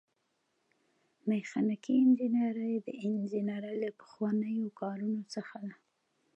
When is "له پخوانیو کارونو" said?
3.81-5.21